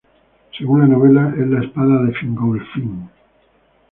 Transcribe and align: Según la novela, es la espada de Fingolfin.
Según 0.57 0.79
la 0.81 0.87
novela, 0.87 1.31
es 1.37 1.45
la 1.45 1.63
espada 1.63 2.03
de 2.03 2.13
Fingolfin. 2.15 3.07